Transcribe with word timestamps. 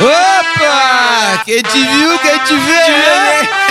Opa! 0.00 1.42
Quem 1.44 1.62
te 1.62 1.78
viu, 1.78 2.18
quem 2.18 2.38
te 2.40 2.54
vê? 2.54 2.84
Quem 3.46 3.63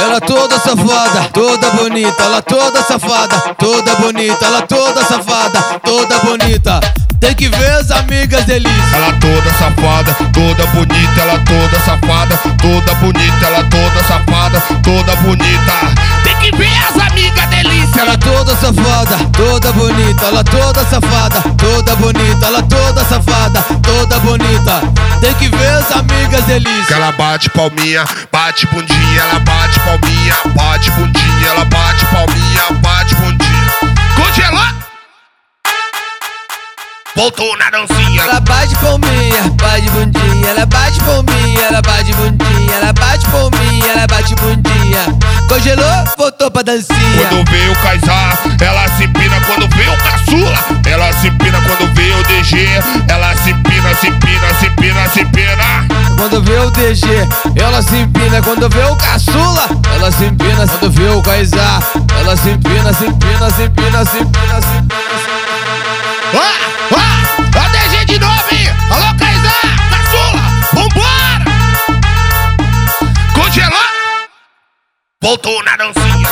Ela 0.00 0.20
toda 0.20 0.58
safada, 0.58 1.28
toda 1.32 1.70
bonita, 1.70 2.22
ela 2.22 2.40
toda 2.42 2.82
safada, 2.82 3.54
toda 3.58 3.94
bonita, 3.96 4.44
ela 4.44 4.62
toda 4.62 5.04
safada, 5.04 5.60
toda 5.84 6.18
bonita. 6.20 6.80
Tem 7.20 7.34
que 7.34 7.48
ver 7.48 7.70
as 7.72 7.90
amigas 7.90 8.44
delícia. 8.44 8.96
Ela 8.96 9.12
toda 9.14 9.50
safada, 9.58 10.14
toda 10.32 10.66
bonita, 10.68 11.20
ela 11.20 11.38
toda 11.40 11.80
safada, 11.80 12.38
toda 12.62 12.94
bonita, 12.94 13.46
ela 13.46 13.64
toda 13.64 14.04
safada, 14.06 14.60
toda 14.82 15.16
bonita. 15.16 15.72
Tem 16.22 16.36
que 16.36 16.56
ver 16.56 16.70
as 16.88 17.10
amigas 17.10 17.48
delícia. 17.48 18.00
Ela 18.00 18.16
toda 18.18 18.54
safada, 18.56 19.18
toda 19.36 19.72
bonita, 19.72 20.26
ela 20.26 20.44
toda 20.44 20.84
safada, 20.84 21.42
toda 21.56 21.96
bonita, 21.96 22.46
ela 22.46 22.62
toda 22.62 23.04
safada, 23.04 23.64
toda 23.82 24.18
bonita. 24.20 24.80
Tem 25.20 25.34
que 25.34 25.48
ver 25.48 25.70
as 25.70 25.90
amigas 25.90 26.17
Que 26.48 26.60
delícia. 26.60 26.94
ela 26.94 27.12
bate 27.12 27.50
palminha, 27.50 28.06
bate 28.32 28.66
bundinha, 28.68 29.20
ela 29.20 29.38
bate 29.40 29.78
palminha, 29.80 30.34
bate 30.56 30.90
bundinha, 30.92 31.46
ela 31.46 31.64
bate 31.66 32.06
palminha, 32.06 32.80
bate 32.80 33.14
bundinha. 33.16 33.68
Congelou! 34.16 34.88
Voltou 37.14 37.56
na 37.58 37.68
dancinha. 37.68 38.22
Ela 38.22 38.40
bate 38.40 38.74
palminha, 38.76 39.42
bate 39.60 39.90
bundinha, 39.90 40.48
ela 40.48 40.64
bate 40.64 41.00
palminha, 41.00 41.60
ela 41.66 41.82
bate 41.82 42.12
bundinha, 42.14 42.74
ela 42.76 42.92
bate 42.94 43.26
palminha, 43.26 43.86
ela 43.92 44.06
bate 44.06 44.34
bundinha. 44.36 45.18
Congelou, 45.48 46.04
voltou 46.16 46.50
pra 46.50 46.62
dancinha. 46.62 47.26
Quando 47.28 47.50
vê 47.50 47.68
o 47.68 47.76
Kaysar, 47.82 48.38
ela 48.60 48.77
o 56.68 56.70
DG, 56.70 57.06
ela 57.56 57.82
se 57.82 57.96
empina. 57.96 58.42
Quando 58.42 58.68
vê 58.68 58.84
o 58.84 58.96
caçula, 58.96 59.66
ela 59.94 60.10
se 60.12 60.24
empina. 60.24 60.66
Quando 60.66 60.90
vê 60.92 61.08
o 61.08 61.22
Kaysar, 61.22 61.82
ela 62.20 62.36
se 62.36 62.50
empina, 62.50 62.92
se 62.92 63.06
empina, 63.06 63.50
se 63.50 63.62
empina, 63.62 64.04
se 64.04 64.18
empina, 64.18 64.60
se 64.60 64.76
empina. 64.76 64.98
Ah, 66.34 66.52
ah, 66.94 67.64
a 67.64 67.68
DG 67.68 68.04
de 68.04 68.18
novo? 68.18 68.38
Alô, 68.90 69.18
Kaysar, 69.18 69.62
caçula, 69.90 70.42
vambora! 70.74 71.44
Congelou, 73.34 73.78
voltou 75.22 75.64
na 75.64 75.76
dancinha. 75.76 76.28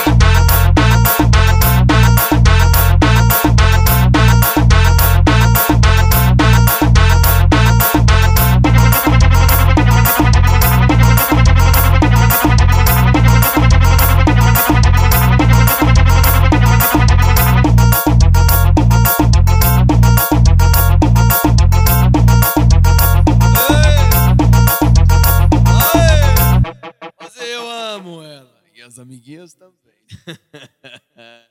Amo 27.97 28.23
ela. 28.23 28.62
E 28.75 28.83
as 28.83 28.99
amiguinhas 28.99 29.55
também. 29.55 29.77